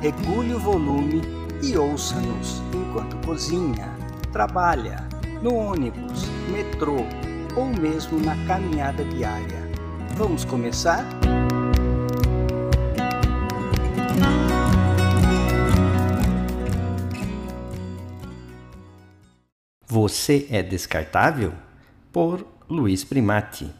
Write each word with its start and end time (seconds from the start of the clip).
regule 0.00 0.54
o 0.54 0.58
volume 0.58 1.20
e 1.62 1.76
ouça-nos 1.76 2.62
enquanto 2.74 3.16
cozinha, 3.24 3.94
trabalha, 4.32 5.06
no 5.42 5.54
ônibus, 5.54 6.24
metrô 6.50 6.96
ou 7.54 7.66
mesmo 7.66 8.18
na 8.18 8.34
caminhada 8.46 9.04
diária. 9.04 9.70
Vamos 10.16 10.44
começar? 10.44 11.04
Você 19.86 20.46
é 20.50 20.62
descartável? 20.62 21.52
Por 22.10 22.46
Luiz 22.68 23.04
Primati. 23.04 23.70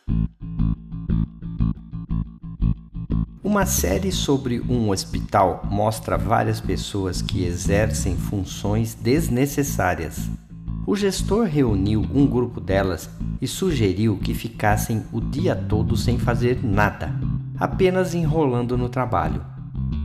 Uma 3.51 3.67
série 3.67 4.13
sobre 4.13 4.61
um 4.61 4.91
hospital 4.91 5.67
mostra 5.69 6.17
várias 6.17 6.61
pessoas 6.61 7.21
que 7.21 7.43
exercem 7.43 8.17
funções 8.17 8.95
desnecessárias. 8.95 10.31
O 10.87 10.95
gestor 10.95 11.47
reuniu 11.47 12.07
um 12.15 12.29
grupo 12.29 12.61
delas 12.61 13.11
e 13.43 13.49
sugeriu 13.49 14.17
que 14.19 14.35
ficassem 14.35 15.03
o 15.11 15.21
dia 15.21 15.57
todo 15.57 15.97
sem 15.97 16.17
fazer 16.17 16.65
nada, 16.65 17.13
apenas 17.59 18.15
enrolando 18.15 18.79
no 18.79 18.89
trabalho. 18.89 19.45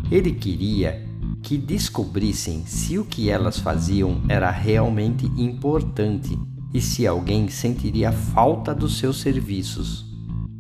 Ele 0.10 0.32
queria 0.32 1.08
que 1.44 1.56
descobrissem 1.56 2.66
se 2.66 2.98
o 2.98 3.06
que 3.06 3.30
elas 3.30 3.60
faziam 3.60 4.24
era 4.28 4.50
realmente 4.50 5.28
importante 5.38 6.36
e 6.74 6.82
se 6.82 7.06
alguém 7.06 7.48
sentiria 7.48 8.12
falta 8.12 8.74
dos 8.74 8.98
seus 8.98 9.22
serviços. 9.22 10.04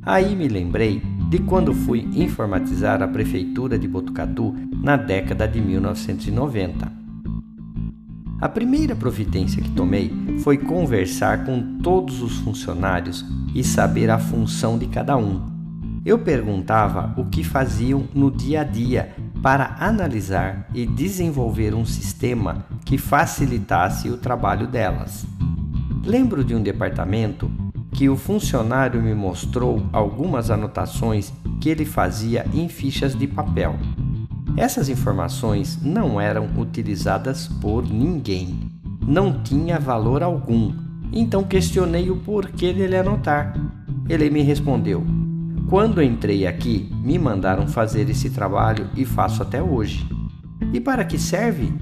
Aí 0.04 0.36
me 0.36 0.48
lembrei 0.48 1.02
de 1.30 1.40
quando 1.40 1.74
fui 1.74 2.08
informatizar 2.14 3.02
a 3.02 3.08
prefeitura 3.08 3.80
de 3.80 3.88
Botucatu 3.88 4.56
na 4.82 4.96
década 4.96 5.48
de 5.48 5.60
1990. 5.60 6.92
A 8.40 8.50
primeira 8.50 8.96
providência 8.96 9.62
que 9.62 9.72
tomei 9.72 10.12
foi 10.44 10.58
conversar 10.58 11.46
com 11.46 11.80
todos 11.80 12.22
os 12.22 12.38
funcionários 12.40 13.26
e 13.56 13.64
saber 13.64 14.10
a 14.10 14.20
função 14.20 14.78
de 14.78 14.88
cada 14.88 15.18
um. 15.18 15.42
Eu 16.06 16.20
perguntava 16.20 17.14
o 17.18 17.26
que 17.26 17.44
faziam 17.44 18.08
no 18.14 18.30
dia 18.30 18.62
a 18.62 18.64
dia 18.64 19.16
para 19.42 19.78
analisar 19.80 20.68
e 20.74 20.86
desenvolver 20.86 21.74
um 21.74 21.86
sistema 21.86 22.66
que 22.86 22.98
facilitasse 22.98 24.10
o 24.10 24.18
trabalho 24.18 24.68
delas. 24.68 25.26
Lembro 26.04 26.44
de 26.44 26.54
um 26.54 26.62
departamento 26.62 27.50
que 27.96 28.10
o 28.10 28.18
funcionário 28.18 29.02
me 29.02 29.16
mostrou 29.16 29.82
algumas 29.94 30.52
anotações 30.52 31.32
que 31.62 31.70
ele 31.70 31.86
fazia 31.86 32.46
em 32.54 32.68
fichas 32.68 33.16
de 33.16 33.26
papel. 33.26 33.76
Essas 34.58 34.90
informações 34.90 35.80
não 35.82 36.20
eram 36.20 36.50
utilizadas 36.58 37.48
por 37.48 37.88
ninguém, 37.88 38.70
não 39.08 39.42
tinha 39.42 39.80
valor 39.80 40.22
algum, 40.22 40.74
então 41.14 41.44
questionei 41.44 42.12
o 42.12 42.18
porquê 42.18 42.74
dele 42.74 42.98
anotar. 42.98 43.54
Ele 44.10 44.30
me 44.30 44.42
respondeu: 44.42 45.02
quando 45.70 46.04
entrei 46.04 46.46
aqui, 46.46 46.92
me 47.02 47.18
mandaram 47.18 47.66
fazer 47.66 48.10
esse 48.10 48.30
trabalho 48.30 48.90
e 48.96 49.06
faço 49.06 49.42
até 49.42 49.64
hoje. 49.64 50.06
E 50.74 50.82
para 50.82 51.06
que 51.06 51.18
serve? 51.18 51.74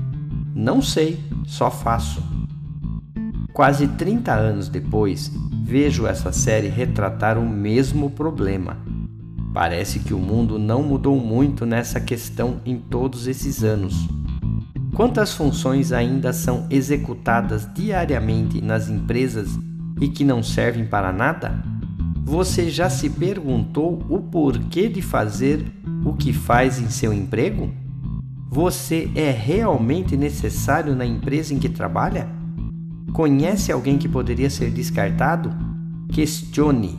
Não 0.54 0.80
sei, 0.80 1.20
só 1.48 1.72
faço. 1.72 2.24
Quase 3.52 3.88
30 3.88 4.32
anos 4.32 4.70
depois, 4.70 5.32
vejo 5.64 6.06
essa 6.06 6.34
série 6.34 6.68
retratar 6.68 7.38
o 7.38 7.50
mesmo 7.50 8.10
problema. 8.10 8.78
Parece 9.54 10.00
que 10.00 10.14
o 10.14 10.20
mundo 10.20 10.60
não 10.60 10.84
mudou 10.84 11.18
muito 11.18 11.66
nessa 11.66 12.02
questão 12.02 12.60
em 12.66 12.78
todos 12.78 13.28
esses 13.28 13.64
anos. 13.64 13.96
Quantas 14.94 15.34
funções 15.34 15.94
ainda 15.94 16.34
são 16.34 16.68
executadas 16.70 17.68
diariamente 17.74 18.62
nas 18.62 18.90
empresas 18.90 19.58
e 20.02 20.10
que 20.10 20.26
não 20.26 20.44
servem 20.44 20.86
para 20.86 21.14
nada? 21.14 21.64
Você 22.26 22.70
já 22.70 22.90
se 22.90 23.10
perguntou 23.10 24.04
o 24.10 24.20
porquê 24.20 24.90
de 24.90 25.02
fazer 25.02 25.66
o 26.04 26.14
que 26.14 26.34
faz 26.34 26.80
em 26.80 26.90
seu 26.90 27.14
emprego? 27.14 27.72
Você 28.50 29.10
é 29.16 29.32
realmente 29.32 30.18
necessário 30.18 30.94
na 30.94 31.06
empresa 31.06 31.54
em 31.54 31.60
que 31.60 31.70
trabalha? 31.70 32.43
Conhece 33.14 33.72
alguém 33.72 34.00
que 34.00 34.10
poderia 34.10 34.50
ser 34.50 34.72
descartado? 34.72 35.52
Questione. 36.12 36.98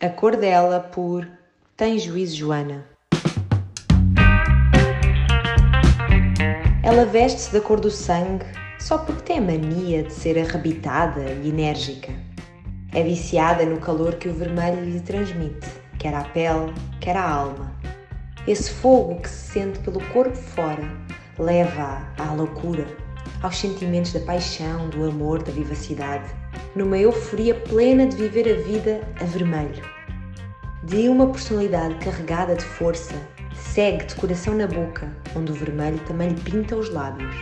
A 0.00 0.08
cor 0.08 0.36
dela 0.36 0.78
por 0.78 1.26
Tem 1.76 1.98
Juízo 1.98 2.36
Joana. 2.36 2.84
Ela 6.84 7.04
veste-se 7.06 7.52
da 7.52 7.60
cor 7.60 7.80
do 7.80 7.90
sangue 7.90 8.46
só 8.78 8.98
porque 8.98 9.22
tem 9.22 9.38
a 9.38 9.42
mania 9.42 10.04
de 10.04 10.12
ser 10.12 10.38
arrebitada 10.38 11.24
e 11.42 11.48
enérgica. 11.48 12.12
É 12.94 13.02
viciada 13.02 13.66
no 13.66 13.80
calor 13.80 14.14
que 14.14 14.28
o 14.28 14.34
vermelho 14.34 14.84
lhe 14.84 15.00
transmite, 15.00 15.66
quer 15.98 16.14
à 16.14 16.22
pele, 16.22 16.72
quer 17.00 17.16
à 17.16 17.28
alma. 17.28 17.74
Esse 18.46 18.70
fogo 18.70 19.20
que 19.20 19.28
se 19.28 19.52
sente 19.52 19.80
pelo 19.80 20.00
corpo 20.12 20.36
fora 20.36 20.88
leva-a 21.36 22.06
à 22.16 22.32
loucura, 22.32 22.86
aos 23.42 23.58
sentimentos 23.58 24.12
da 24.12 24.20
paixão, 24.20 24.88
do 24.88 25.04
amor, 25.04 25.42
da 25.42 25.50
vivacidade, 25.50 26.32
numa 26.76 26.96
euforia 26.96 27.56
plena 27.56 28.06
de 28.06 28.16
viver 28.16 28.48
a 28.48 28.62
vida 28.62 29.00
a 29.20 29.24
vermelho. 29.24 29.82
De 30.84 31.08
uma 31.08 31.26
personalidade 31.26 31.96
carregada 31.96 32.54
de 32.54 32.64
força, 32.64 33.14
segue 33.56 34.04
de 34.04 34.14
coração 34.14 34.54
na 34.54 34.68
boca, 34.68 35.10
onde 35.34 35.50
o 35.50 35.54
vermelho 35.54 35.98
também 36.06 36.28
lhe 36.28 36.40
pinta 36.40 36.76
os 36.76 36.88
lábios. 36.88 37.34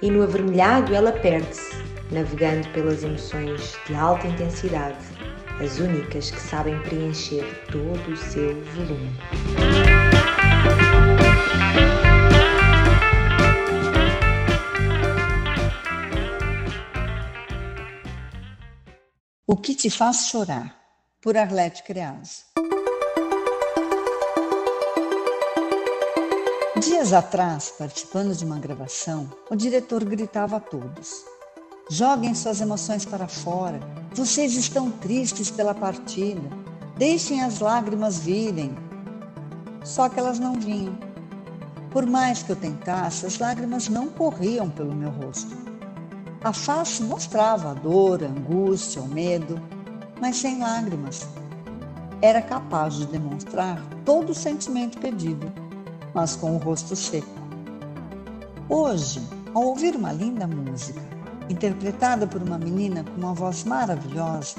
E 0.00 0.10
no 0.10 0.22
avermelhado 0.22 0.94
ela 0.94 1.12
perde-se, 1.12 1.76
navegando 2.10 2.66
pelas 2.70 3.04
emoções 3.04 3.76
de 3.86 3.94
alta 3.94 4.26
intensidade, 4.26 4.96
as 5.60 5.78
únicas 5.78 6.30
que 6.30 6.40
sabem 6.40 6.78
preencher 6.80 7.44
todo 7.70 8.10
o 8.10 8.16
seu 8.16 8.54
volume. 8.72 9.93
O 19.46 19.58
que 19.58 19.74
te 19.74 19.90
faz 19.90 20.28
chorar? 20.28 20.74
Por 21.20 21.36
Arlete 21.36 21.82
Creas. 21.82 22.46
Dias 26.80 27.12
atrás, 27.12 27.74
participando 27.78 28.34
de 28.34 28.42
uma 28.42 28.58
gravação, 28.58 29.30
o 29.50 29.54
diretor 29.54 30.02
gritava 30.02 30.56
a 30.56 30.60
todos: 30.60 31.26
Joguem 31.90 32.34
suas 32.34 32.62
emoções 32.62 33.04
para 33.04 33.28
fora. 33.28 33.80
Vocês 34.14 34.54
estão 34.54 34.90
tristes 34.90 35.50
pela 35.50 35.74
partida. 35.74 36.48
Deixem 36.96 37.42
as 37.42 37.58
lágrimas 37.58 38.20
virem. 38.20 38.74
Só 39.84 40.08
que 40.08 40.18
elas 40.18 40.38
não 40.38 40.54
vinham. 40.54 40.98
Por 41.90 42.06
mais 42.06 42.42
que 42.42 42.50
eu 42.50 42.56
tentasse, 42.56 43.26
as 43.26 43.38
lágrimas 43.38 43.88
não 43.90 44.08
corriam 44.08 44.70
pelo 44.70 44.94
meu 44.94 45.10
rosto. 45.10 45.73
A 46.44 46.52
face 46.52 47.02
mostrava 47.02 47.72
a 47.72 47.74
dor, 47.74 48.22
a 48.22 48.26
angústia, 48.26 49.02
o 49.02 49.08
medo, 49.08 49.60
mas 50.20 50.36
sem 50.36 50.60
lágrimas. 50.60 51.26
Era 52.22 52.40
capaz 52.40 52.94
de 52.94 53.06
demonstrar 53.06 53.82
todo 54.04 54.30
o 54.30 54.34
sentimento 54.34 54.98
pedido 54.98 55.50
mas 56.14 56.36
com 56.36 56.54
o 56.54 56.58
rosto 56.58 56.94
seco. 56.94 57.26
Hoje, 58.68 59.20
ao 59.52 59.64
ouvir 59.64 59.96
uma 59.96 60.12
linda 60.12 60.46
música, 60.46 61.02
interpretada 61.50 62.26
por 62.26 62.40
uma 62.40 62.56
menina 62.56 63.04
com 63.04 63.20
uma 63.20 63.34
voz 63.34 63.64
maravilhosa, 63.64 64.54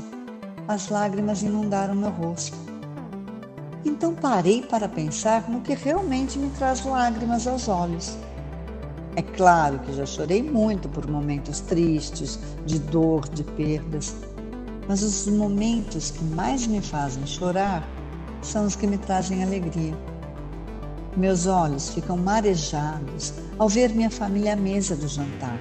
as 0.68 0.90
lágrimas 0.90 1.42
inundaram 1.42 1.96
meu 1.96 2.12
rosto. 2.12 2.58
Então 3.84 4.14
parei 4.14 4.62
para 4.62 4.90
pensar 4.90 5.50
no 5.50 5.62
que 5.62 5.74
realmente 5.74 6.38
me 6.38 6.50
traz 6.52 6.84
lágrimas 6.84 7.48
aos 7.48 7.68
olhos. 7.68 8.18
É 9.18 9.22
claro 9.22 9.80
que 9.80 9.94
já 9.94 10.06
chorei 10.06 10.44
muito 10.44 10.90
por 10.90 11.10
momentos 11.10 11.62
tristes, 11.62 12.38
de 12.66 12.80
dor, 12.80 13.26
de 13.30 13.46
perdas, 13.46 14.14
mas 14.90 15.02
os 15.02 15.26
momentos 15.28 16.12
que 16.12 16.24
mais 16.24 16.68
me 16.68 16.82
fazem 16.82 17.26
chorar 17.26 17.88
são 18.42 18.66
os 18.66 18.76
que 18.76 18.86
me 18.86 18.98
trazem 18.98 19.42
alegria. 19.42 19.96
Meus 21.16 21.48
olhos 21.48 21.92
ficam 21.92 22.18
marejados 22.18 23.34
ao 23.58 23.70
ver 23.70 23.92
minha 23.92 24.10
família 24.10 24.52
à 24.52 24.56
mesa 24.58 24.98
do 24.98 25.08
jantar, 25.08 25.58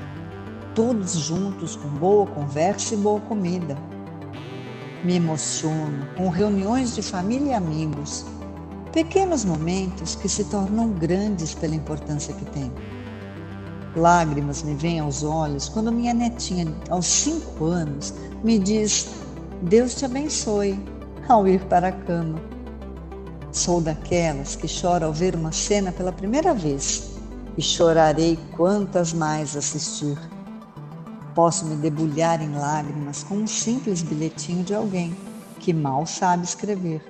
todos 0.75 1.12
juntos 1.12 1.77
com 1.77 1.89
boa 1.91 2.27
conversa 2.27 2.95
e 2.95 2.97
boa 2.97 3.21
comida. 3.21 3.79
Me 5.05 5.15
emociono 5.15 6.09
com 6.17 6.29
reuniões 6.29 6.97
de 6.97 7.03
família 7.03 7.53
e 7.53 7.55
amigos, 7.55 8.27
pequenos 8.93 9.45
momentos 9.45 10.17
que 10.17 10.29
se 10.29 10.43
tornam 10.47 10.91
grandes 10.91 11.55
pela 11.55 11.77
importância 11.77 12.35
que 12.35 12.45
têm. 12.47 12.73
Lágrimas 13.96 14.62
me 14.62 14.75
vêm 14.75 14.99
aos 14.99 15.23
olhos 15.23 15.69
quando 15.69 15.93
minha 15.93 16.12
netinha, 16.12 16.67
aos 16.91 17.06
cinco 17.06 17.67
anos, 17.67 18.12
me 18.43 18.58
diz: 18.58 19.08
Deus 19.62 19.94
te 19.94 20.05
abençoe, 20.05 20.79
ao 21.29 21.46
ir 21.46 21.64
para 21.67 21.88
a 21.88 21.93
cama. 21.93 22.41
Sou 23.52 23.81
daquelas 23.81 24.56
que 24.56 24.67
chora 24.67 25.06
ao 25.06 25.12
ver 25.12 25.37
uma 25.37 25.52
cena 25.52 25.93
pela 25.93 26.11
primeira 26.11 26.52
vez 26.52 27.12
e 27.56 27.62
chorarei 27.62 28.37
quantas 28.56 29.12
mais 29.12 29.56
assistir. 29.56 30.19
Posso 31.32 31.64
me 31.64 31.76
debulhar 31.76 32.43
em 32.43 32.52
lágrimas 32.52 33.23
com 33.23 33.37
um 33.37 33.47
simples 33.47 34.02
bilhetinho 34.02 34.64
de 34.64 34.75
alguém 34.75 35.17
que 35.61 35.73
mal 35.73 36.05
sabe 36.05 36.44
escrever. 36.44 37.00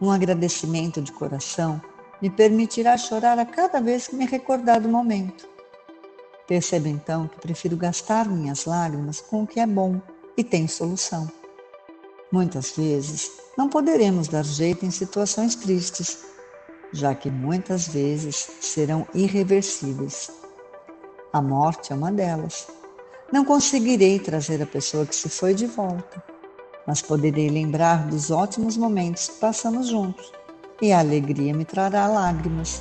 Um 0.00 0.10
agradecimento 0.10 1.00
de 1.00 1.12
coração 1.12 1.80
me 2.20 2.28
permitirá 2.28 2.96
chorar 2.96 3.38
a 3.38 3.46
cada 3.46 3.80
vez 3.80 4.08
que 4.08 4.16
me 4.16 4.26
recordar 4.26 4.80
do 4.80 4.88
momento. 4.88 5.55
Perceba 6.46 6.88
então 6.88 7.26
que 7.26 7.40
prefiro 7.40 7.76
gastar 7.76 8.28
minhas 8.28 8.64
lágrimas 8.64 9.20
com 9.20 9.42
o 9.42 9.46
que 9.46 9.58
é 9.58 9.66
bom 9.66 10.00
e 10.36 10.44
tem 10.44 10.68
solução. 10.68 11.30
Muitas 12.30 12.70
vezes 12.70 13.32
não 13.56 13.68
poderemos 13.68 14.28
dar 14.28 14.44
jeito 14.44 14.84
em 14.84 14.90
situações 14.90 15.54
tristes, 15.54 16.24
já 16.92 17.14
que 17.14 17.30
muitas 17.30 17.88
vezes 17.88 18.48
serão 18.60 19.06
irreversíveis. 19.14 20.30
A 21.32 21.40
morte 21.40 21.92
é 21.92 21.96
uma 21.96 22.12
delas. 22.12 22.68
Não 23.32 23.44
conseguirei 23.44 24.18
trazer 24.18 24.62
a 24.62 24.66
pessoa 24.66 25.04
que 25.04 25.16
se 25.16 25.28
foi 25.28 25.52
de 25.52 25.66
volta, 25.66 26.22
mas 26.86 27.02
poderei 27.02 27.48
lembrar 27.48 28.06
dos 28.06 28.30
ótimos 28.30 28.76
momentos 28.76 29.28
que 29.28 29.40
passamos 29.40 29.88
juntos 29.88 30.32
e 30.80 30.92
a 30.92 31.00
alegria 31.00 31.52
me 31.52 31.64
trará 31.64 32.06
lágrimas. 32.06 32.80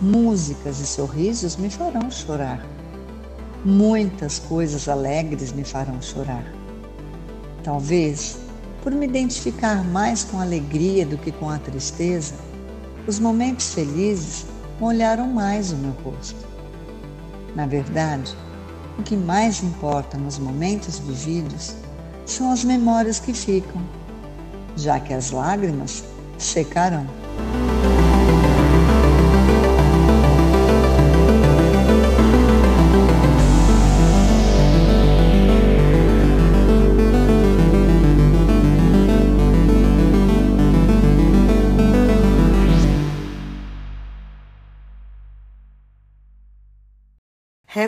Músicas 0.00 0.78
e 0.78 0.86
sorrisos 0.86 1.56
me 1.56 1.70
farão 1.70 2.10
chorar. 2.10 2.64
Muitas 3.64 4.38
coisas 4.38 4.88
alegres 4.88 5.52
me 5.52 5.64
farão 5.64 6.02
chorar. 6.02 6.52
Talvez 7.64 8.36
por 8.82 8.92
me 8.92 9.06
identificar 9.06 9.82
mais 9.82 10.22
com 10.22 10.38
a 10.38 10.42
alegria 10.42 11.06
do 11.06 11.16
que 11.16 11.32
com 11.32 11.48
a 11.48 11.58
tristeza, 11.58 12.34
os 13.06 13.18
momentos 13.18 13.72
felizes 13.72 14.44
molharam 14.78 15.26
mais 15.26 15.72
o 15.72 15.76
meu 15.76 15.92
rosto. 16.04 16.46
Na 17.54 17.66
verdade, 17.66 18.36
o 18.98 19.02
que 19.02 19.16
mais 19.16 19.62
importa 19.62 20.18
nos 20.18 20.38
momentos 20.38 20.98
vividos 20.98 21.74
são 22.26 22.52
as 22.52 22.62
memórias 22.62 23.18
que 23.18 23.32
ficam, 23.32 23.82
já 24.76 25.00
que 25.00 25.14
as 25.14 25.30
lágrimas 25.30 26.04
secarão. 26.38 27.06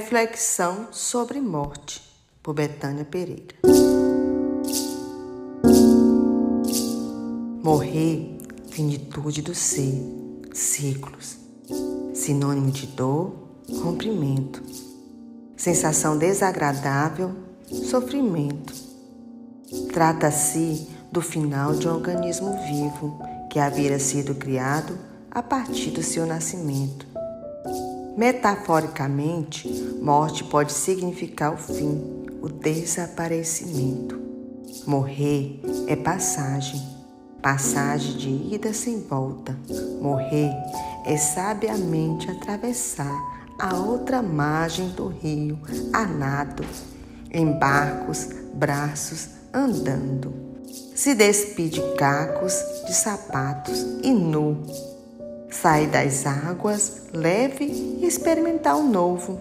Reflexão 0.00 0.92
sobre 0.92 1.40
morte, 1.40 2.00
por 2.40 2.54
Betânia 2.54 3.04
Pereira. 3.04 3.56
Morrer, 7.60 8.38
finitude 8.70 9.42
do 9.42 9.56
ser, 9.56 10.00
ciclos, 10.52 11.36
sinônimo 12.14 12.70
de 12.70 12.86
dor, 12.86 13.32
rompimento, 13.82 14.62
sensação 15.56 16.16
desagradável, 16.16 17.34
sofrimento. 17.66 18.72
Trata-se 19.92 20.88
do 21.10 21.20
final 21.20 21.74
de 21.74 21.88
um 21.88 21.94
organismo 21.94 22.52
vivo 22.68 23.20
que 23.50 23.58
havia 23.58 23.98
sido 23.98 24.36
criado 24.36 24.96
a 25.28 25.42
partir 25.42 25.90
do 25.90 26.04
seu 26.04 26.24
nascimento 26.24 27.07
Metaforicamente, 28.18 29.68
morte 30.02 30.42
pode 30.42 30.72
significar 30.72 31.54
o 31.54 31.56
fim, 31.56 32.26
o 32.42 32.48
desaparecimento. 32.48 34.20
Morrer 34.84 35.60
é 35.86 35.94
passagem, 35.94 36.82
passagem 37.40 38.16
de 38.16 38.54
ida 38.56 38.72
sem 38.72 39.02
volta. 39.02 39.56
Morrer 40.00 40.50
é 41.06 41.16
sabiamente 41.16 42.28
atravessar 42.28 43.16
a 43.56 43.76
outra 43.76 44.20
margem 44.20 44.88
do 44.88 45.06
rio 45.06 45.56
a 45.92 46.04
nado, 46.04 46.64
em 47.30 47.56
barcos, 47.56 48.30
braços, 48.52 49.28
andando. 49.54 50.34
Se 50.92 51.14
despide 51.14 51.80
de 51.80 51.94
cacos, 51.94 52.52
de 52.84 52.94
sapatos 52.96 53.80
e 54.02 54.12
nu, 54.12 54.66
sair 55.50 55.86
das 55.88 56.26
águas 56.26 57.02
leve 57.12 57.64
e 57.64 58.06
experimentar 58.06 58.76
o 58.76 58.82
novo. 58.82 59.38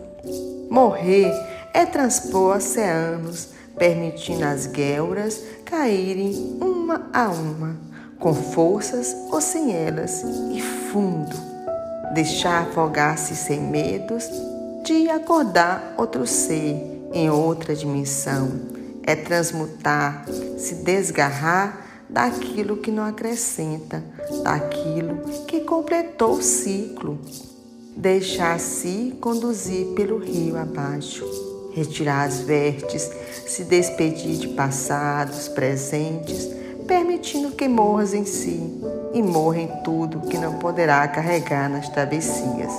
Morrer 0.70 1.32
é 1.74 1.86
transpor 1.86 2.58
oceanos, 2.58 3.50
permitindo 3.78 4.46
as 4.46 4.68
guelras 4.68 5.42
caírem 5.66 6.58
uma 6.60 7.10
a 7.14 7.30
uma, 7.30 7.78
com 8.20 8.34
forças 8.34 9.16
ou 9.32 9.40
sem 9.40 9.74
elas, 9.76 10.24
e 10.54 10.62
fundo. 10.62 11.36
Deixar 12.14 12.64
afogar-se 12.64 13.36
sem 13.36 13.60
medos 13.60 14.26
de 14.84 15.10
acordar 15.10 15.94
outro 15.98 16.26
ser 16.26 17.10
em 17.14 17.30
outra 17.30 17.76
dimensão. 17.76 18.50
É 19.04 19.16
transmutar, 19.16 20.26
se 20.58 20.76
desgarrar 20.76 21.87
daquilo 22.10 22.78
que 22.78 22.92
não 22.92 23.04
acrescenta, 23.04 24.04
daquilo 24.44 25.18
que 25.46 25.62
completou 25.62 26.34
o 26.34 26.42
ciclo. 26.42 27.20
Deixar-se 27.96 29.18
conduzir 29.20 29.88
pelo 29.88 30.18
rio 30.20 30.58
abaixo, 30.58 31.26
retirar 31.74 32.28
as 32.28 32.40
vertes, 32.40 33.10
se 33.46 33.64
despedir 33.64 34.38
de 34.38 34.48
passados, 34.50 35.48
presentes, 35.48 36.48
permitindo 36.88 37.52
que 37.52 37.68
morras 37.68 38.14
em 38.14 38.24
si 38.24 38.62
e 39.14 39.22
morra 39.22 39.60
em 39.60 39.68
tudo 39.84 40.22
que 40.22 40.38
não 40.38 40.54
poderá 40.60 41.08
carregar 41.08 41.70
nas 41.70 41.90
travessias. 41.90 42.72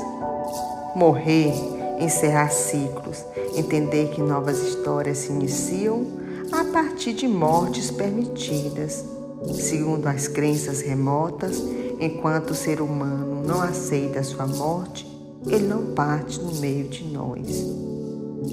Morrer, 0.95 1.53
encerrar 2.01 2.51
ciclos, 2.51 3.25
entender 3.57 4.11
que 4.11 4.23
novas 4.23 4.61
histórias 4.61 5.19
se 5.19 5.33
iniciam 5.33 6.07
a 6.53 6.65
partir 6.65 7.13
de 7.13 7.29
mortes 7.29 7.91
permitidas 7.91 9.18
Segundo 9.55 10.07
as 10.07 10.29
crenças 10.29 10.81
remotas, 10.81 11.63
enquanto 12.01 12.51
o 12.51 12.55
ser 12.55 12.81
humano 12.81 13.43
não 13.47 13.63
aceita 13.63 14.23
sua 14.23 14.47
morte, 14.47 15.07
ele 15.47 15.67
não 15.67 15.95
parte 15.95 16.41
no 16.41 16.55
meio 16.57 16.89
de 16.89 17.05
nós. 17.05 17.47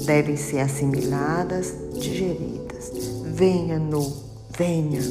Devem 0.05 0.37
ser 0.37 0.59
assimiladas, 0.59 1.73
digeridas. 1.93 2.91
Venha, 3.23 3.79
no, 3.79 4.01
venha. 4.57 5.01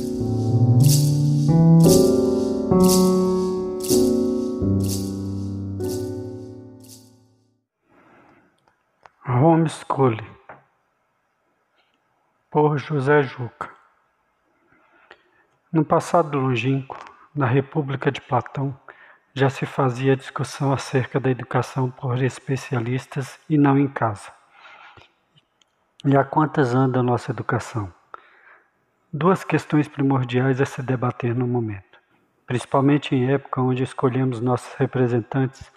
Homeschooling 9.26 10.34
por 12.50 12.78
José 12.78 13.22
Juca 13.22 13.83
no 15.74 15.84
passado 15.84 16.38
longínquo, 16.38 16.96
na 17.34 17.46
República 17.46 18.08
de 18.08 18.20
Platão, 18.20 18.78
já 19.34 19.50
se 19.50 19.66
fazia 19.66 20.16
discussão 20.16 20.72
acerca 20.72 21.18
da 21.18 21.28
educação 21.28 21.90
por 21.90 22.22
especialistas 22.22 23.40
e 23.50 23.58
não 23.58 23.76
em 23.76 23.88
casa. 23.88 24.30
E 26.04 26.16
há 26.16 26.22
quantas 26.22 26.72
anda 26.76 27.00
a 27.00 27.02
nossa 27.02 27.32
educação? 27.32 27.92
Duas 29.12 29.42
questões 29.42 29.88
primordiais 29.88 30.60
a 30.60 30.64
se 30.64 30.80
debater 30.80 31.34
no 31.34 31.48
momento, 31.48 31.98
principalmente 32.46 33.12
em 33.12 33.32
época 33.32 33.60
onde 33.60 33.82
escolhemos 33.82 34.40
nossos 34.40 34.72
representantes 34.74 35.72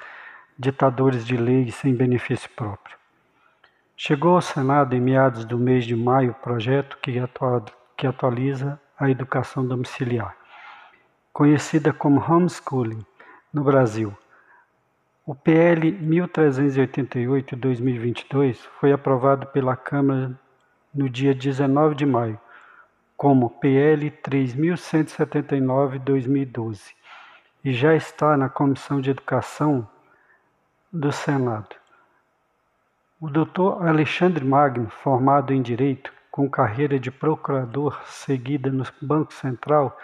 ditadores 0.59 1.25
de 1.25 1.35
lei 1.35 1.71
sem 1.71 1.95
benefício 1.95 2.51
próprio. 2.51 2.95
Chegou 3.95 4.35
ao 4.35 4.41
Senado 4.43 4.95
em 4.95 5.01
meados 5.01 5.43
do 5.43 5.57
mês 5.57 5.85
de 5.85 5.95
maio 5.95 6.33
o 6.33 6.35
projeto 6.35 6.99
que 7.01 7.19
que 7.97 8.05
atualiza 8.05 8.79
a 8.99 9.09
educação 9.09 9.65
domiciliar. 9.65 10.35
Conhecida 11.31 11.93
como 11.93 12.19
homeschooling 12.19 13.05
no 13.53 13.63
Brasil, 13.63 14.13
o 15.25 15.33
PL 15.35 15.91
1388-2022 15.91 18.57
foi 18.79 18.91
aprovado 18.93 19.45
pela 19.47 19.75
Câmara 19.75 20.31
no 20.93 21.09
dia 21.09 21.35
19 21.35 21.95
de 21.95 22.05
maio, 22.05 22.39
como 23.17 23.49
PL 23.49 24.09
3179-2012, 24.09 26.93
e 27.63 27.73
já 27.73 27.93
está 27.93 28.37
na 28.37 28.47
Comissão 28.47 29.01
de 29.01 29.09
Educação 29.09 29.85
do 30.91 31.11
Senado. 31.11 31.75
O 33.19 33.27
Dr. 33.29 33.85
Alexandre 33.85 34.45
Magno, 34.45 34.89
formado 34.89 35.51
em 35.51 35.61
Direito, 35.61 36.13
com 36.37 36.47
carreira 36.47 36.99
de 36.99 37.09
procurador 37.09 37.99
seguida 38.05 38.71
no 38.71 38.85
Banco 39.01 39.33
Central, 39.33 39.97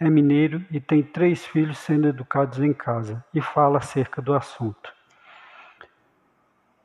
é 0.00 0.08
mineiro 0.08 0.64
e 0.70 0.80
tem 0.80 1.02
três 1.02 1.44
filhos 1.44 1.76
sendo 1.76 2.08
educados 2.08 2.58
em 2.58 2.72
casa 2.72 3.22
e 3.34 3.42
fala 3.42 3.76
acerca 3.76 4.22
do 4.22 4.32
assunto. 4.32 4.90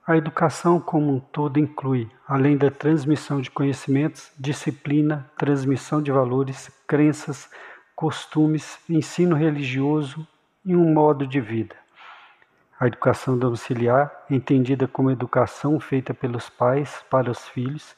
A 0.05 0.17
educação 0.17 0.81
como 0.81 1.15
um 1.15 1.19
todo 1.21 1.57
inclui, 1.57 2.11
além 2.27 2.57
da 2.57 2.69
transmissão 2.69 3.39
de 3.39 3.49
conhecimentos, 3.49 4.33
disciplina, 4.37 5.25
transmissão 5.37 6.01
de 6.01 6.11
valores, 6.11 6.69
crenças, 6.85 7.49
costumes, 7.95 8.79
ensino 8.89 9.33
religioso 9.33 10.27
e 10.65 10.75
um 10.75 10.93
modo 10.93 11.25
de 11.25 11.39
vida. 11.39 11.75
A 12.77 12.87
educação 12.87 13.37
domiciliar, 13.37 14.11
entendida 14.29 14.89
como 14.89 15.09
educação 15.09 15.79
feita 15.79 16.13
pelos 16.13 16.49
pais 16.49 17.01
para 17.09 17.31
os 17.31 17.47
filhos, 17.47 17.95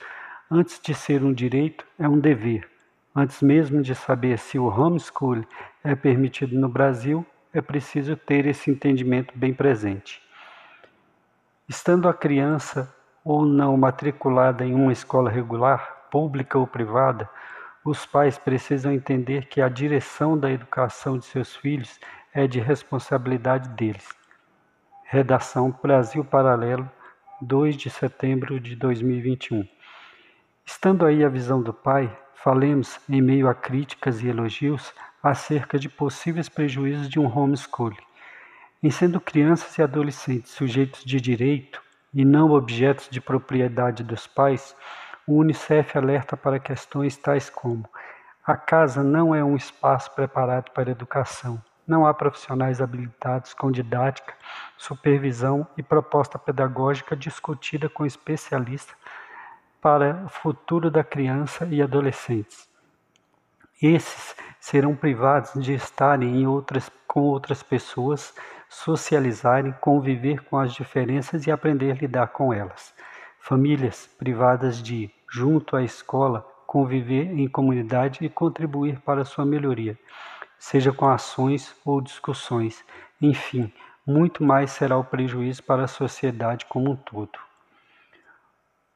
antes 0.51 0.79
de 0.79 0.93
ser 0.93 1.24
um 1.24 1.34
direito, 1.34 1.86
é 1.98 2.08
um 2.08 2.20
dever 2.20 2.70
Antes 3.13 3.41
mesmo 3.41 3.81
de 3.81 3.93
saber 3.93 4.39
se 4.39 4.58
o 4.58 4.67
homeschool 4.67 5.43
é 5.84 5.93
permitido 5.96 6.58
no 6.58 6.70
Brasil, 6.70 7.25
é 7.53 7.60
preciso 7.60 8.15
ter 8.15 8.46
esse 8.46 8.72
entendimento 8.72 9.38
bem 9.38 9.53
presente. 9.53 10.22
Estando 11.67 12.08
a 12.08 12.13
criança 12.13 12.93
ou 13.22 13.46
não 13.46 13.75
matriculada 13.75 14.65
em 14.65 14.74
uma 14.74 14.93
escola 14.93 15.29
regular, 15.29 16.08
pública 16.10 16.58
ou 16.58 16.65
privada, 16.65 17.29
os 17.84 18.05
pais 18.05 18.38
precisam 18.38 18.93
entender 18.93 19.48
que 19.48 19.60
a 19.60 19.67
direção 19.67 20.38
da 20.38 20.50
educação 20.50 21.17
de 21.17 21.25
seus 21.25 21.53
filhos 21.53 22.00
é 22.34 22.48
de 22.48 22.62
responsabilidade 22.62 23.67
deles. 23.72 24.08
Redação 25.03 25.77
Brasil 25.84 26.24
Paralelo, 26.24 26.89
2 27.41 27.75
de 27.75 27.89
setembro 27.89 28.58
de 28.58 28.74
2021. 28.74 29.67
Estando 30.74 31.06
aí 31.06 31.22
a 31.22 31.28
visão 31.28 31.62
do 31.62 31.74
pai, 31.74 32.10
falemos, 32.34 32.98
em 33.08 33.22
meio 33.22 33.50
a 33.50 33.54
críticas 33.54 34.22
e 34.22 34.30
elogios, 34.30 34.94
acerca 35.22 35.78
de 35.78 35.90
possíveis 35.90 36.48
prejuízos 36.48 37.10
de 37.10 37.20
um 37.20 37.28
homeschooling. 37.28 37.98
Em 38.82 38.90
sendo 38.90 39.20
crianças 39.20 39.78
e 39.78 39.82
adolescentes 39.82 40.54
sujeitos 40.54 41.04
de 41.04 41.20
direito 41.20 41.82
e 42.13 42.24
não 42.24 42.51
objetos 42.51 43.10
de 43.10 43.20
propriedade 43.20 44.01
dos 44.01 44.25
pais, 44.25 44.74
o 45.28 45.40
Unicef 45.40 45.98
alerta 45.98 46.38
para 46.38 46.58
questões 46.58 47.18
tais 47.18 47.50
como: 47.50 47.86
a 48.48 48.56
casa 48.56 49.04
não 49.04 49.36
é 49.36 49.44
um 49.44 49.58
espaço 49.58 50.10
preparado 50.16 50.72
para 50.72 50.90
educação. 50.90 51.62
Não 51.86 52.08
há 52.08 52.13
profissionais 52.13 52.82
habilitados 52.82 53.54
com 53.54 53.70
didática, 53.70 54.34
supervisão 54.78 55.68
e 55.78 55.84
proposta 55.84 56.40
pedagógica 56.40 57.13
discutida 57.13 57.90
com 57.90 58.06
especialistas 58.06 58.96
para 59.82 60.24
o 60.26 60.30
futuro 60.30 60.92
da 60.92 61.04
criança 61.04 61.66
e 61.66 61.82
adolescentes. 61.82 62.70
Esses 63.82 64.36
serão 64.60 64.96
privados 64.96 65.54
de 65.56 65.74
estarem 65.74 66.46
outras, 66.46 66.90
com 67.08 67.22
outras 67.22 67.64
pessoas, 67.64 68.32
socializarem, 68.70 69.74
conviver 69.82 70.44
com 70.44 70.58
as 70.58 70.72
diferenças 70.72 71.48
e 71.48 71.52
aprender 71.52 71.92
a 71.92 71.96
lidar 71.96 72.28
com 72.28 72.54
elas. 72.54 72.94
Famílias 73.40 74.08
privadas 74.20 74.82
de, 74.82 75.10
junto 75.28 75.76
à 75.76 75.84
escola, 75.84 76.48
conviver 76.68 77.38
em 77.38 77.50
comunidade 77.50 78.24
e 78.24 78.30
contribuir 78.30 79.00
para 79.02 79.26
sua 79.26 79.46
melhoria, 79.46 79.98
seja 80.60 80.94
com 80.94 81.10
ações 81.10 81.76
ou 81.84 82.00
discussões. 82.00 82.86
Enfim, 83.20 83.74
muito 84.06 84.44
mais 84.44 84.72
será 84.72 84.96
o 84.96 85.04
prejuízo 85.04 85.64
para 85.64 85.86
a 85.86 85.88
sociedade 85.88 86.66
como 86.68 86.92
um 86.92 86.96
todo. 86.96 87.50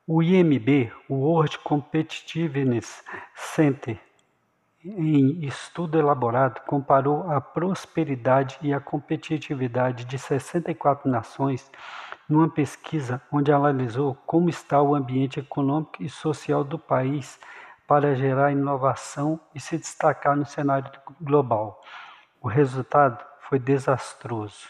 O 0.07 0.21
IMB, 0.21 0.91
o 1.09 1.15
World 1.15 1.57
Competitiveness 1.63 3.03
Center, 3.33 3.99
em 4.83 5.43
estudo 5.43 5.97
elaborado, 5.97 6.61
comparou 6.67 7.27
a 7.31 7.41
prosperidade 7.41 8.55
e 8.61 8.71
a 8.71 8.79
competitividade 8.79 10.05
de 10.05 10.19
64 10.19 11.09
nações 11.09 11.71
numa 12.29 12.47
pesquisa 12.47 13.19
onde 13.31 13.51
analisou 13.51 14.13
como 14.27 14.47
está 14.47 14.79
o 14.79 14.93
ambiente 14.93 15.39
econômico 15.39 16.03
e 16.03 16.07
social 16.07 16.63
do 16.63 16.77
país 16.77 17.39
para 17.87 18.13
gerar 18.13 18.51
inovação 18.51 19.39
e 19.55 19.59
se 19.59 19.75
destacar 19.75 20.35
no 20.35 20.45
cenário 20.45 20.91
global. 21.19 21.81
O 22.39 22.47
resultado 22.47 23.25
foi 23.49 23.57
desastroso. 23.57 24.69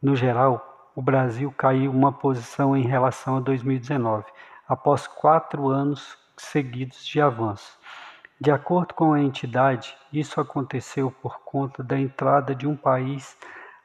No 0.00 0.16
geral, 0.16 0.69
o 1.00 1.02
Brasil 1.02 1.50
caiu 1.56 1.90
uma 1.90 2.12
posição 2.12 2.76
em 2.76 2.82
relação 2.82 3.38
a 3.38 3.40
2019, 3.40 4.26
após 4.68 5.06
quatro 5.06 5.66
anos 5.66 6.18
seguidos 6.36 7.06
de 7.06 7.18
avanço. 7.18 7.78
De 8.38 8.50
acordo 8.50 8.92
com 8.92 9.14
a 9.14 9.20
entidade, 9.22 9.96
isso 10.12 10.38
aconteceu 10.42 11.10
por 11.10 11.40
conta 11.40 11.82
da 11.82 11.98
entrada 11.98 12.54
de 12.54 12.68
um 12.68 12.76
país 12.76 13.34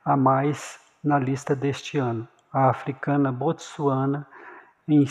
a 0.03 0.17
mais 0.17 0.77
na 1.01 1.17
lista 1.17 1.55
deste 1.55 1.97
ano, 1.97 2.27
a 2.51 2.69
africana 2.69 3.31
Botsuana, 3.31 4.27
em 4.85 5.05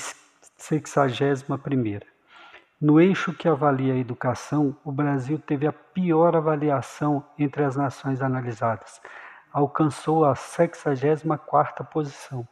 61. 0.58 2.00
No 2.78 3.00
eixo 3.00 3.32
que 3.32 3.48
avalia 3.48 3.94
a 3.94 3.96
educação, 3.96 4.76
o 4.84 4.92
Brasil 4.92 5.38
teve 5.38 5.66
a 5.66 5.72
pior 5.72 6.36
avaliação 6.36 7.24
entre 7.38 7.64
as 7.64 7.76
nações 7.76 8.20
analisadas, 8.20 9.00
alcançou 9.54 10.24
a 10.24 10.34
64ª 10.34 11.86
posição. 11.88 12.46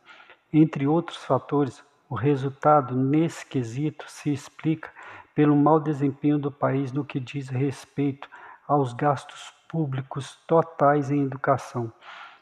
Entre 0.53 0.87
outros 0.87 1.25
fatores, 1.25 1.83
o 2.09 2.15
resultado 2.15 2.95
nesse 2.95 3.45
quesito 3.45 4.05
se 4.07 4.33
explica 4.33 4.89
pelo 5.35 5.57
mau 5.57 5.81
desempenho 5.81 6.39
do 6.39 6.53
país 6.53 6.93
no 6.93 7.05
que 7.05 7.19
diz 7.19 7.49
respeito 7.49 8.31
aos 8.69 8.93
gastos 8.93 9.53
públicos 9.69 10.39
totais 10.47 11.11
em 11.11 11.25
educação. 11.25 11.93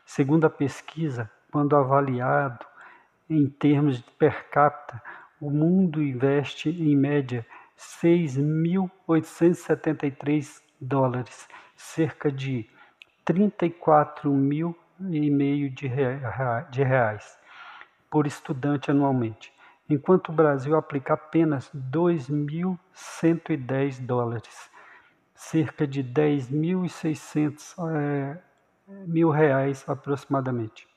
Segundo 0.05 0.45
a 0.45 0.51
pesquisa, 0.51 1.31
quando 1.51 1.75
avaliado 1.75 2.67
em 3.31 3.49
termos 3.49 3.97
de 3.97 4.05
per 4.19 4.51
capita, 4.51 5.03
o 5.41 5.51
mundo 5.51 6.03
investe 6.03 6.69
em 6.69 6.95
média 6.95 7.47
6.873 7.79 10.61
dólares, 10.79 11.49
cerca 11.77 12.31
de 12.31 12.69
34 13.25 14.31
mil 14.31 14.79
e 15.01 15.31
meio 15.31 15.71
de 15.71 15.87
reais 16.83 17.41
por 18.11 18.27
estudante 18.27 18.91
anualmente, 18.91 19.55
enquanto 19.89 20.31
o 20.31 20.33
Brasil 20.33 20.77
aplica 20.77 21.15
apenas 21.15 21.71
2.110 21.75 24.05
dólares, 24.05 24.69
cerca 25.35 25.87
de 25.87 26.03
10.600 26.03 27.77
é, 27.89 28.37
mil 29.07 29.31
reais 29.31 29.89
aproximadamente. 29.89 30.89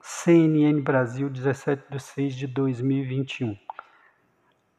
CNN 0.00 0.80
Brasil, 0.80 1.28
17 1.28 1.84
de 1.90 2.00
6 2.00 2.34
de 2.34 2.46
2021. 2.46 3.58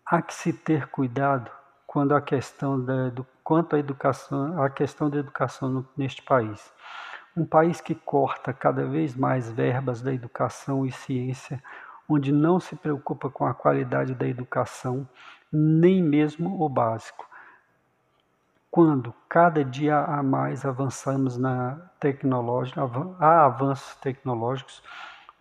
Há 0.03 0.19
que 0.21 0.33
se 0.33 0.51
ter 0.51 0.87
cuidado 0.87 1.51
quando 1.91 2.15
a 2.15 2.21
questão 2.21 2.79
da, 2.79 3.09
do, 3.09 3.27
quanto 3.43 3.75
à 3.75 3.79
educação, 3.79 4.63
a 4.63 4.69
questão 4.69 5.09
da 5.09 5.17
educação 5.17 5.67
no, 5.67 5.89
neste 5.97 6.21
país. 6.21 6.71
Um 7.35 7.45
país 7.45 7.81
que 7.81 7.93
corta 7.93 8.53
cada 8.53 8.85
vez 8.85 9.13
mais 9.13 9.51
verbas 9.51 10.01
da 10.01 10.13
educação 10.13 10.85
e 10.85 10.91
ciência, 10.93 11.61
onde 12.07 12.31
não 12.31 12.61
se 12.61 12.77
preocupa 12.77 13.29
com 13.29 13.45
a 13.45 13.53
qualidade 13.53 14.15
da 14.15 14.25
educação, 14.25 15.05
nem 15.51 16.01
mesmo 16.01 16.63
o 16.63 16.69
básico. 16.69 17.27
Quando 18.71 19.13
cada 19.27 19.61
dia 19.61 19.99
a 19.99 20.23
mais 20.23 20.63
avançamos 20.63 21.37
na 21.37 21.75
tecnologia, 21.99 22.81
há 23.19 23.43
avanços 23.43 23.97
tecnológicos, 23.97 24.81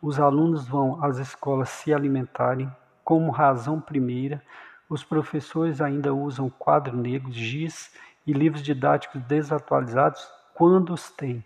os 0.03 0.19
alunos 0.19 0.67
vão 0.67 1.01
às 1.01 1.19
escolas 1.19 1.69
se 1.69 1.95
alimentarem 1.95 2.69
como 3.05 3.31
razão 3.31 3.81
primeira 3.81 4.43
os 4.91 5.05
professores 5.05 5.81
ainda 5.81 6.13
usam 6.13 6.51
quadro 6.51 6.97
negro, 6.97 7.31
giz 7.31 7.95
e 8.27 8.33
livros 8.33 8.61
didáticos 8.61 9.23
desatualizados 9.23 10.29
quando 10.53 10.93
os 10.93 11.09
têm. 11.13 11.45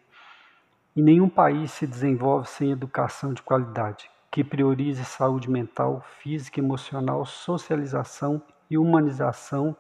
E 0.97 1.03
nenhum 1.03 1.29
país 1.29 1.71
se 1.73 1.87
desenvolve 1.87 2.49
sem 2.49 2.71
educação 2.71 3.35
de 3.35 3.43
qualidade, 3.43 4.11
que 4.31 4.43
priorize 4.43 5.05
saúde 5.05 5.51
mental, 5.51 6.03
física, 6.21 6.59
emocional, 6.59 7.27
socialização 7.27 8.41
e 8.71 8.79
humanização 8.79 9.77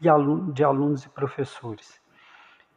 de 0.00 0.62
alunos 0.62 1.04
e 1.04 1.08
professores. 1.08 2.00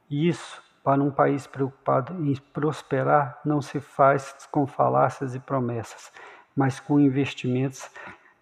E 0.09 0.27
isso, 0.27 0.61
para 0.83 1.03
um 1.03 1.11
país 1.11 1.45
preocupado 1.45 2.13
em 2.25 2.35
prosperar, 2.51 3.39
não 3.45 3.61
se 3.61 3.79
faz 3.79 4.35
com 4.51 4.65
falácias 4.65 5.35
e 5.35 5.39
promessas, 5.39 6.11
mas 6.55 6.79
com 6.79 6.99
investimentos 6.99 7.91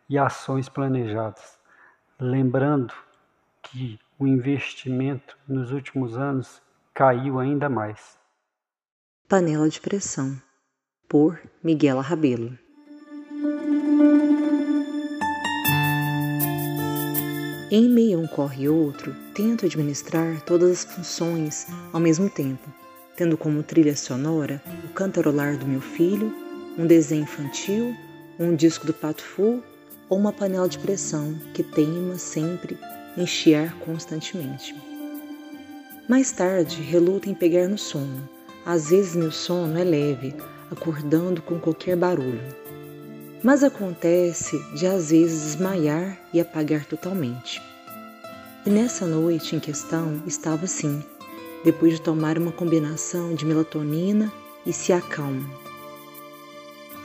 e 0.08 0.18
ações 0.18 0.70
planejadas. 0.70 1.59
Lembrando 2.22 2.94
que 3.64 3.98
o 4.20 4.28
investimento 4.28 5.38
nos 5.48 5.72
últimos 5.72 6.18
anos 6.18 6.62
caiu 6.94 7.40
ainda 7.40 7.70
mais. 7.70 8.18
Panela 9.30 9.70
de 9.70 9.80
Pressão, 9.80 10.36
por 11.08 11.40
Miguel 11.64 12.02
Rabelo. 12.02 12.60
Em 17.72 17.88
meio 17.88 18.20
a 18.20 18.22
um 18.24 18.28
corre 18.28 18.64
e 18.64 18.70
outro, 18.70 19.16
tento 19.34 19.66
administrar 19.66 20.42
todas 20.42 20.72
as 20.72 20.84
funções 20.84 21.68
ao 21.94 22.02
mesmo 22.02 22.30
tempo, 22.30 22.70
tendo 23.16 23.38
como 23.38 23.64
trilha 23.64 23.96
sonora 23.96 24.62
o 24.84 24.90
cantarolar 24.90 25.58
do 25.58 25.66
meu 25.66 25.80
filho, 25.80 26.36
um 26.78 26.86
desenho 26.86 27.24
infantil, 27.24 27.96
um 28.38 28.54
disco 28.58 28.86
do 28.86 28.94
Pato 28.94 29.24
Fu 29.24 29.64
ou 30.10 30.18
uma 30.18 30.34
panela 30.34 30.68
de 30.68 30.80
pressão 30.80 31.36
que 31.54 31.64
teima 31.64 32.18
sempre 32.18 32.78
em 33.16 33.26
chiar 33.26 33.74
constantemente. 33.80 34.76
Mais 36.08 36.32
tarde, 36.32 36.82
reluto 36.82 37.30
em 37.30 37.36
pegar 37.36 37.68
no 37.68 37.78
sono. 37.78 38.28
Às 38.66 38.90
vezes 38.90 39.16
meu 39.16 39.32
sono 39.32 39.78
é 39.78 39.84
leve, 39.84 40.36
acordando 40.72 41.42
com 41.42 41.60
qualquer 41.60 41.96
barulho. 41.96 42.42
Mas 43.44 43.64
acontece 43.64 44.58
de 44.76 44.86
às 44.86 45.12
vezes 45.12 45.54
desmaiar 45.54 46.20
e 46.34 46.42
apagar 46.42 46.86
totalmente. 46.86 47.62
E 48.66 48.70
nessa 48.70 49.06
noite 49.06 49.56
em 49.56 49.60
questão 49.60 50.22
estava 50.26 50.66
assim, 50.66 51.04
depois 51.64 51.94
de 51.94 52.02
tomar 52.02 52.38
uma 52.38 52.52
combinação 52.52 53.34
de 53.34 53.46
melatonina 53.46 54.32
e 54.66 54.74
se 54.74 54.92
acalma. 54.92 55.69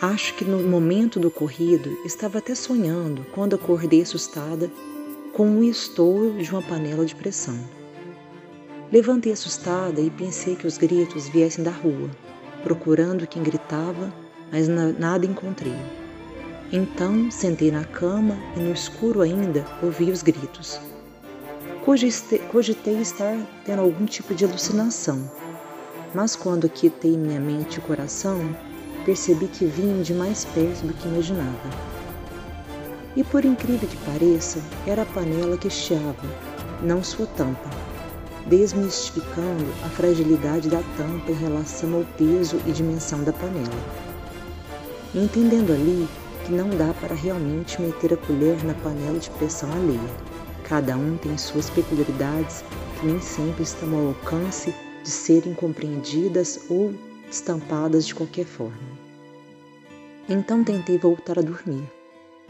Acho 0.04 0.34
que 0.34 0.44
no 0.44 0.62
momento 0.68 1.18
do 1.18 1.28
ocorrido 1.28 1.96
estava 2.04 2.37
até 2.37 2.54
sonhando 2.54 3.25
quando 3.32 3.56
acordei 3.56 4.02
assustada 4.02 4.70
com 5.32 5.46
um 5.46 5.64
estouro 5.64 6.42
de 6.42 6.50
uma 6.50 6.61
panela 6.61 7.06
de 7.06 7.14
pressão. 7.14 7.58
Levantei 8.92 9.32
assustada 9.32 10.02
e 10.02 10.11
pensei 10.11 10.56
que 10.56 10.66
os 10.66 10.76
gritos 10.76 11.26
viessem 11.28 11.64
da 11.64 11.70
rua, 11.70 12.11
procurando 12.62 13.26
quem 13.26 13.42
gritava, 13.42 14.12
mas 14.52 14.68
nada 14.68 15.25
encontrei. 15.25 15.73
Então 16.70 17.30
sentei 17.30 17.70
na 17.70 17.84
cama 17.84 18.37
e 18.58 18.61
no 18.61 18.75
escuro 18.75 19.23
ainda 19.23 19.64
ouvi 19.82 20.11
os 20.11 20.23
gritos. 20.23 20.78
Cogitei 21.82 23.00
estar 23.00 23.38
tendo 23.64 23.80
algum 23.80 24.04
tipo 24.04 24.34
de 24.34 24.44
alucinação, 24.44 25.30
mas 26.14 26.37
quando 26.37 26.68
quietei 26.68 27.16
minha 27.16 27.40
mente 27.40 27.78
e 27.78 27.80
coração, 27.80 28.54
percebi 29.04 29.46
que 29.46 29.66
vinham 29.66 30.02
de 30.02 30.14
mais 30.14 30.44
perto 30.44 30.87
do 30.87 30.94
que 30.94 31.08
imaginava. 31.08 31.70
E 33.16 33.23
por 33.23 33.44
incrível 33.44 33.88
que 33.88 33.96
pareça, 33.99 34.61
era 34.87 35.02
a 35.02 35.06
panela 35.06 35.56
que 35.56 35.70
chiava, 35.70 36.26
não 36.82 37.02
sua 37.02 37.26
tampa, 37.26 37.70
desmistificando 38.46 39.66
a 39.84 39.88
fragilidade 39.88 40.68
da 40.68 40.82
tampa 40.96 41.30
em 41.30 41.34
relação 41.34 41.94
ao 41.94 42.04
peso 42.18 42.61
e 42.66 42.73
dimensão 42.73 43.23
da 43.23 43.32
panela. 43.32 44.04
Entendendo 45.14 45.73
ali 45.73 46.08
que 46.44 46.52
não 46.52 46.68
dá 46.70 46.92
para 47.00 47.14
realmente 47.14 47.80
meter 47.80 48.14
a 48.14 48.16
colher 48.16 48.62
na 48.64 48.75
panela 48.75 49.18
de 49.18 49.30
pressão 49.30 49.70
alheia. 49.73 50.00
Cada 50.64 50.96
um 50.96 51.16
tem 51.16 51.38
suas 51.38 51.70
peculiaridades 51.70 52.64
que 52.99 53.06
nem 53.06 53.20
sempre 53.20 53.62
estão 53.62 53.94
ao 53.94 54.08
alcance 54.08 54.75
de 55.02 55.11
serem 55.11 55.54
compreendidas 55.54 56.60
ou 56.69 56.93
estampadas 57.34 58.06
de 58.06 58.14
qualquer 58.14 58.47
forma. 58.47 59.04
Então 60.28 60.64
tentei 60.64 60.97
voltar 60.97 61.38
a 61.38 61.42
dormir, 61.42 61.90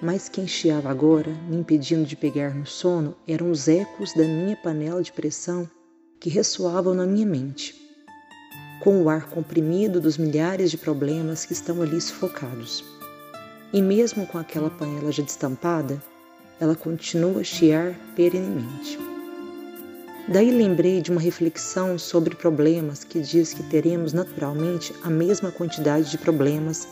mas 0.01 0.29
quem 0.29 0.47
chiava 0.47 0.91
agora, 0.91 1.33
me 1.49 1.57
impedindo 1.57 2.05
de 2.05 2.15
pegar 2.15 2.55
no 2.55 2.67
sono, 2.67 3.17
eram 3.27 3.51
os 3.51 3.67
ecos 3.67 4.13
da 4.15 4.25
minha 4.25 4.57
panela 4.57 5.03
de 5.03 5.13
pressão 5.13 5.69
que 6.21 6.31
ressoavam 6.31 6.95
na 6.95 7.07
minha 7.07 7.27
mente, 7.27 7.75
com 8.83 9.03
o 9.03 9.09
ar 9.09 9.29
comprimido 9.29 10.01
dos 10.01 10.17
milhares 10.19 10.71
de 10.71 10.79
problemas 10.79 11.45
que 11.45 11.53
estão 11.53 11.83
ali 11.83 12.01
sufocados. 12.01 12.85
E 13.73 13.83
mesmo 13.83 14.27
com 14.27 14.39
aquela 14.39 14.71
panela 14.71 15.11
já 15.11 15.23
destampada, 15.23 16.01
ela 16.61 16.77
continua 16.77 17.41
a 17.41 17.45
chiar 17.45 17.99
perenemente. 18.15 19.14
Daí 20.27 20.51
lembrei 20.51 21.03
de 21.03 21.11
uma 21.11 21.21
reflexão 21.21 21.99
sobre 21.99 22.35
problemas 22.35 23.05
que 23.05 23.21
diz 23.21 23.53
que 23.53 23.63
teremos 23.65 24.15
naturalmente 24.15 24.95
a 25.03 25.11
mesma 25.11 25.51
quantidade 25.51 26.11
de 26.11 26.17
problemas, 26.17 26.89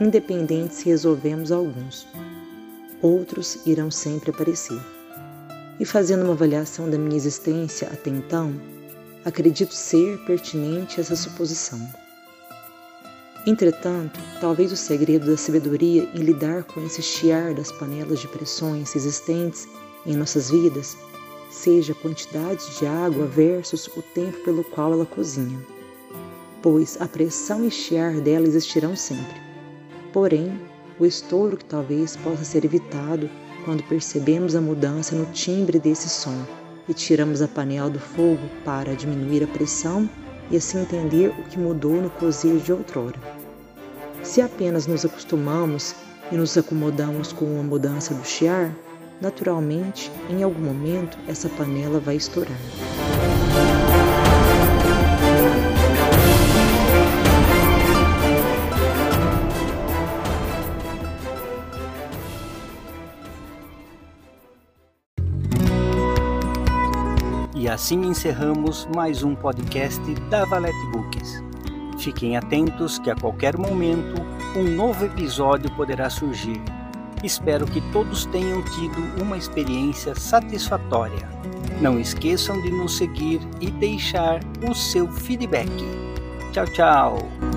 independente 0.00 0.76
se 0.76 0.84
resolvemos 0.88 1.50
alguns. 1.50 2.06
Outros 3.02 3.58
irão 3.66 3.90
sempre 3.90 4.30
aparecer. 4.30 4.80
E 5.80 5.84
fazendo 5.84 6.22
uma 6.22 6.32
avaliação 6.32 6.88
da 6.88 6.96
minha 6.96 7.16
existência 7.16 7.88
até 7.88 8.08
então, 8.08 8.54
acredito 9.24 9.74
ser 9.74 10.18
pertinente 10.24 11.00
essa 11.00 11.16
suposição. 11.16 11.80
Entretanto, 13.44 14.20
talvez 14.40 14.70
o 14.70 14.76
segredo 14.76 15.26
da 15.26 15.36
sabedoria 15.36 16.08
em 16.14 16.18
lidar 16.18 16.62
com 16.62 16.84
esse 16.86 17.02
chiar 17.02 17.52
das 17.52 17.72
panelas 17.72 18.20
de 18.20 18.28
pressões 18.28 18.94
existentes 18.94 19.66
em 20.06 20.14
nossas 20.14 20.50
vidas 20.50 20.96
seja 21.50 21.92
a 21.92 21.96
quantidade 21.96 22.78
de 22.78 22.86
água 22.86 23.26
versus 23.26 23.86
o 23.88 24.02
tempo 24.02 24.38
pelo 24.44 24.64
qual 24.64 24.92
ela 24.92 25.06
cozinha. 25.06 25.58
Pois 26.62 27.00
a 27.00 27.06
pressão 27.06 27.64
e 27.64 27.70
chiar 27.70 28.20
dela 28.20 28.46
existirão 28.46 28.96
sempre. 28.96 29.40
Porém, 30.12 30.60
o 30.98 31.06
estouro 31.06 31.56
que 31.56 31.64
talvez 31.64 32.16
possa 32.16 32.44
ser 32.44 32.64
evitado 32.64 33.28
quando 33.64 33.82
percebemos 33.84 34.54
a 34.54 34.60
mudança 34.60 35.14
no 35.14 35.26
timbre 35.26 35.78
desse 35.78 36.08
som 36.08 36.46
e 36.88 36.94
tiramos 36.94 37.42
a 37.42 37.48
panela 37.48 37.90
do 37.90 37.98
fogo 37.98 38.48
para 38.64 38.94
diminuir 38.94 39.44
a 39.44 39.46
pressão 39.46 40.08
e 40.50 40.56
assim 40.56 40.80
entender 40.80 41.28
o 41.28 41.42
que 41.44 41.58
mudou 41.58 42.00
no 42.00 42.10
cozido 42.10 42.58
de 42.60 42.72
outrora. 42.72 43.18
Se 44.22 44.40
apenas 44.40 44.86
nos 44.86 45.04
acostumamos 45.04 45.94
e 46.30 46.36
nos 46.36 46.56
acomodamos 46.56 47.32
com 47.32 47.60
a 47.60 47.62
mudança 47.62 48.14
do 48.14 48.24
chiar, 48.24 48.74
naturalmente, 49.20 50.10
em 50.28 50.42
algum 50.42 50.60
momento, 50.60 51.18
essa 51.26 51.48
panela 51.48 51.98
vai 51.98 52.16
estourar. 52.16 52.56
E 67.54 67.68
assim 67.68 68.04
encerramos 68.04 68.86
mais 68.94 69.22
um 69.22 69.34
podcast 69.34 70.00
da 70.30 70.44
Valete 70.44 70.86
Books. 70.92 71.42
Fiquem 71.98 72.36
atentos 72.36 72.98
que 72.98 73.10
a 73.10 73.16
qualquer 73.16 73.56
momento 73.56 74.22
um 74.56 74.76
novo 74.76 75.04
episódio 75.04 75.68
poderá 75.74 76.08
surgir. 76.08 76.62
Espero 77.24 77.66
que 77.66 77.80
todos 77.92 78.26
tenham 78.26 78.62
tido 78.62 79.22
uma 79.22 79.36
experiência 79.36 80.14
satisfatória. 80.14 81.28
Não 81.80 81.98
esqueçam 81.98 82.60
de 82.62 82.70
nos 82.70 82.96
seguir 82.96 83.40
e 83.60 83.70
deixar 83.70 84.40
o 84.68 84.74
seu 84.74 85.10
feedback. 85.10 85.70
Tchau, 86.52 86.66
tchau! 86.66 87.55